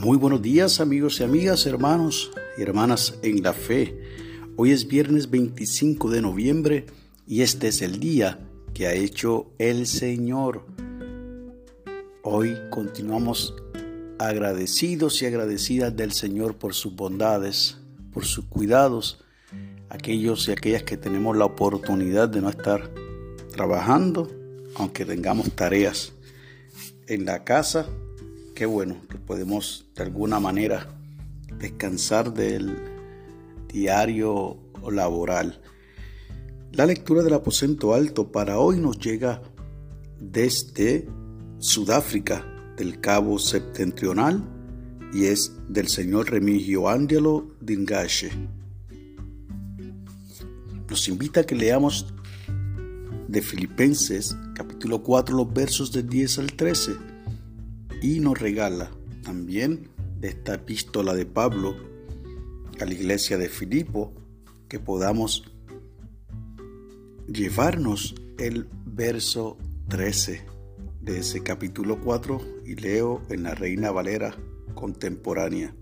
[0.00, 3.98] Muy buenos días amigos y amigas, hermanos y hermanas en la fe.
[4.54, 6.86] Hoy es viernes 25 de noviembre
[7.26, 8.38] y este es el día
[8.74, 10.64] que ha hecho el Señor.
[12.22, 13.56] Hoy continuamos
[14.20, 17.78] agradecidos y agradecidas del Señor por sus bondades,
[18.12, 19.24] por sus cuidados,
[19.88, 22.88] aquellos y aquellas que tenemos la oportunidad de no estar
[23.50, 24.30] trabajando,
[24.76, 26.12] aunque tengamos tareas
[27.08, 27.88] en la casa
[28.58, 30.88] qué bueno que podemos de alguna manera
[31.60, 32.76] descansar del
[33.72, 34.58] diario
[34.90, 35.62] laboral.
[36.72, 39.40] La lectura del aposento alto para hoy nos llega
[40.18, 41.06] desde
[41.58, 42.44] Sudáfrica,
[42.76, 44.42] del Cabo Septentrional,
[45.14, 48.32] y es del señor Remigio Angelo Dingashe.
[50.90, 52.12] Nos invita a que leamos
[53.28, 57.17] de Filipenses capítulo 4 los versos del 10 al 13
[58.00, 58.90] y nos regala
[59.22, 61.76] también de esta epístola de Pablo
[62.80, 64.12] a la iglesia de Filipo
[64.68, 65.44] que podamos
[67.26, 70.42] llevarnos el verso 13
[71.00, 74.36] de ese capítulo 4 y leo en la Reina Valera
[74.74, 75.74] contemporánea.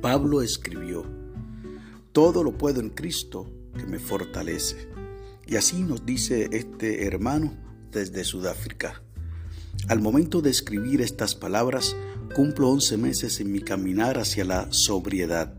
[0.00, 1.04] Pablo escribió,
[2.12, 4.88] Todo lo puedo en Cristo que me fortalece.
[5.46, 7.56] Y así nos dice este hermano
[7.90, 9.02] desde Sudáfrica.
[9.88, 11.94] Al momento de escribir estas palabras,
[12.34, 15.54] cumplo 11 meses en mi caminar hacia la sobriedad.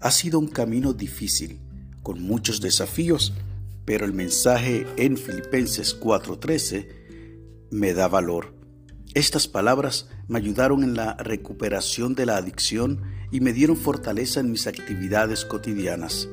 [0.00, 1.60] Ha sido un camino difícil,
[2.02, 3.32] con muchos desafíos,
[3.84, 6.88] pero el mensaje en Filipenses 4:13
[7.70, 8.54] me da valor.
[9.14, 14.50] Estas palabras me ayudaron en la recuperación de la adicción y me dieron fortaleza en
[14.50, 16.28] mis actividades cotidianas.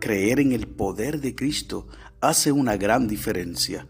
[0.00, 1.86] Creer en el poder de Cristo
[2.20, 3.86] hace una gran diferencia.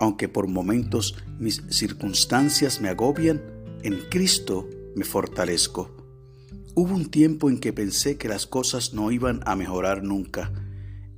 [0.00, 3.42] Aunque por momentos mis circunstancias me agobian,
[3.82, 4.66] en Cristo
[4.96, 5.94] me fortalezco.
[6.74, 10.52] Hubo un tiempo en que pensé que las cosas no iban a mejorar nunca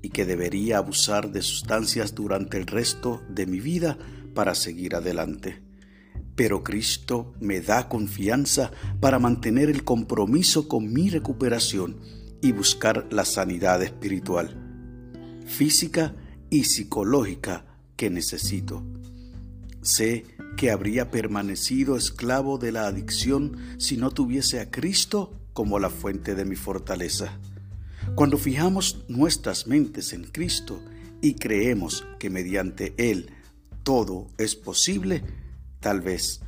[0.03, 3.99] y que debería abusar de sustancias durante el resto de mi vida
[4.35, 5.63] para seguir adelante.
[6.35, 12.01] Pero Cristo me da confianza para mantener el compromiso con mi recuperación
[12.41, 16.17] y buscar la sanidad espiritual, física
[16.51, 17.72] y psicológica
[18.11, 18.85] necesito.
[19.83, 20.25] Sé
[20.57, 26.35] que habría permanecido esclavo de la adicción si no tuviese a Cristo como la fuente
[26.35, 27.39] de mi fortaleza.
[28.15, 30.81] Cuando fijamos nuestras mentes en Cristo
[31.21, 33.31] y creemos que mediante Él
[33.83, 35.23] todo es posible,
[35.81, 36.41] tal vez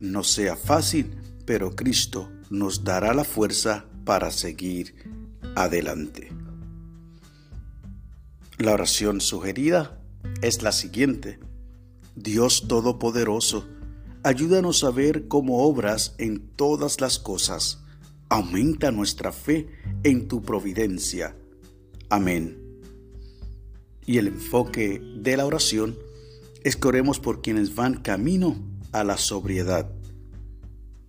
[0.00, 1.14] no sea fácil,
[1.44, 4.94] pero Cristo nos dará la fuerza para seguir
[5.54, 6.30] adelante.
[8.58, 10.01] La oración sugerida
[10.42, 11.38] es la siguiente.
[12.14, 13.66] Dios Todopoderoso,
[14.22, 17.82] ayúdanos a ver cómo obras en todas las cosas.
[18.28, 19.68] Aumenta nuestra fe
[20.02, 21.36] en tu providencia.
[22.10, 22.58] Amén.
[24.04, 25.96] Y el enfoque de la oración
[26.64, 28.56] es que oremos por quienes van camino
[28.90, 29.90] a la sobriedad.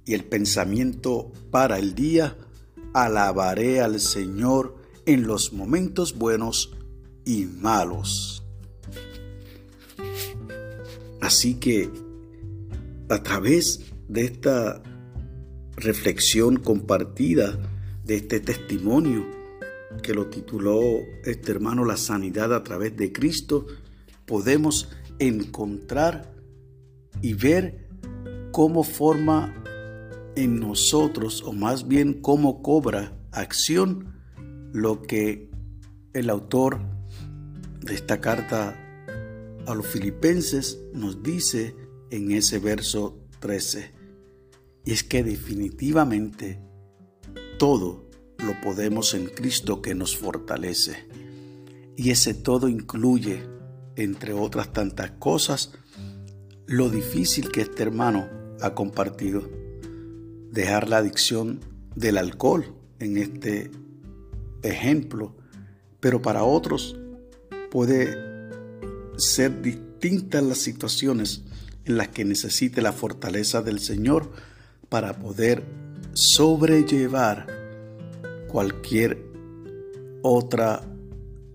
[0.05, 2.37] Y el pensamiento para el día,
[2.93, 6.71] alabaré al Señor en los momentos buenos
[7.25, 8.42] y malos.
[11.23, 11.89] Así que
[13.07, 14.83] a través de esta
[15.77, 17.57] reflexión compartida,
[18.03, 19.25] de este testimonio
[20.01, 20.81] que lo tituló
[21.23, 23.65] este hermano La sanidad a través de Cristo,
[24.25, 26.33] podemos encontrar
[27.21, 27.87] y ver
[28.51, 29.63] cómo forma
[30.35, 34.13] en nosotros, o más bien cómo cobra acción
[34.73, 35.49] lo que
[36.11, 36.81] el autor
[37.79, 38.82] de esta carta
[39.65, 41.75] a los filipenses nos dice
[42.09, 43.91] en ese verso 13.
[44.85, 46.59] Y es que definitivamente
[47.57, 48.09] todo
[48.39, 51.07] lo podemos en Cristo que nos fortalece.
[51.95, 53.43] Y ese todo incluye,
[53.95, 55.73] entre otras tantas cosas,
[56.65, 58.27] lo difícil que este hermano
[58.61, 59.49] ha compartido.
[60.51, 61.61] Dejar la adicción
[61.95, 63.71] del alcohol en este
[64.61, 65.35] ejemplo,
[65.99, 66.97] pero para otros
[67.71, 68.32] puede
[69.17, 71.43] ser distintas las situaciones
[71.85, 74.31] en las que necesite la fortaleza del Señor
[74.89, 75.63] para poder
[76.13, 77.47] sobrellevar
[78.47, 79.17] cualquier
[80.21, 80.81] otra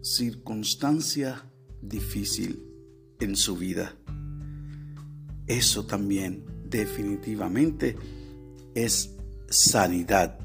[0.03, 1.45] circunstancia
[1.81, 2.65] difícil
[3.21, 3.95] en su vida.
[5.47, 7.97] Eso también definitivamente
[8.75, 9.15] es
[9.49, 10.39] sanidad.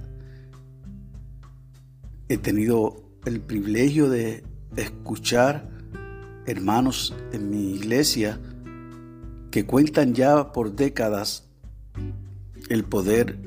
[2.29, 4.43] He tenido el privilegio de
[4.75, 5.69] escuchar
[6.45, 8.39] hermanos en mi iglesia
[9.51, 11.49] que cuentan ya por décadas
[12.69, 13.39] el poder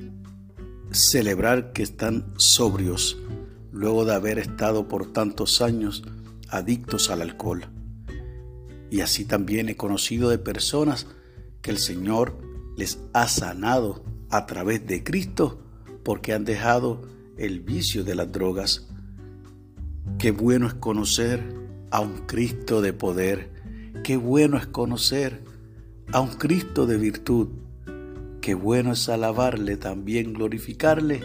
[0.93, 3.19] celebrar que están sobrios
[3.73, 6.05] luego de haber estado por tantos años
[6.49, 7.67] adictos al alcohol.
[8.91, 11.07] Y así también he conocido de personas
[11.61, 12.39] que el Señor
[12.77, 15.61] les ha sanado a través de Cristo
[16.05, 17.03] porque han dejado
[17.37, 18.89] el vicio de las drogas.
[20.19, 21.66] Qué bueno es conocer
[21.97, 23.49] a un Cristo de poder.
[24.05, 25.43] Qué bueno es conocer
[26.13, 27.49] a un Cristo de virtud.
[28.43, 31.23] Qué bueno es alabarle, también glorificarle.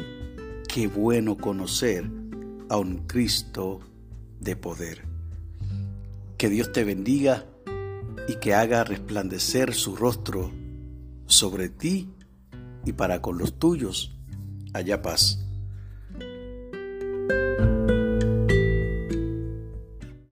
[0.74, 2.10] Qué bueno conocer
[2.70, 3.82] a un Cristo
[4.40, 5.04] de poder.
[6.38, 7.46] Que Dios te bendiga
[8.30, 10.54] y que haga resplandecer su rostro
[11.26, 12.08] sobre ti
[12.86, 14.18] y para con los tuyos.
[14.74, 15.51] Haya paz.